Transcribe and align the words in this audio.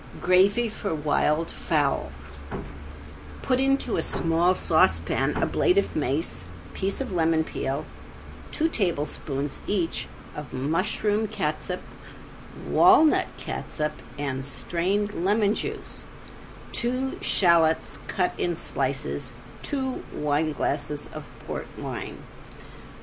~GRAVY 0.19 0.67
FOR 0.67 0.95
WILD 0.95 1.51
FOWL~ 1.51 2.11
Put 3.43 3.59
into 3.59 3.97
a 3.97 4.01
small 4.01 4.55
saucepan 4.55 5.37
a 5.37 5.45
blade 5.45 5.77
of 5.77 5.95
mace, 5.95 6.43
piece 6.73 7.01
of 7.01 7.11
lemon 7.13 7.43
peel, 7.43 7.85
two 8.49 8.67
tablespoonfuls 8.67 9.59
each 9.67 10.07
of 10.35 10.51
mushroom 10.53 11.27
catsup, 11.27 11.81
walnut 12.67 13.27
catsup 13.37 13.93
and 14.17 14.43
strained 14.43 15.23
lemon 15.23 15.53
juice; 15.53 16.03
two 16.71 17.19
shallots 17.21 17.99
cut 18.07 18.33
in 18.39 18.55
slices, 18.55 19.33
two 19.61 20.03
wineglasses 20.11 21.09
of 21.13 21.29
port 21.45 21.67
wine. 21.77 22.17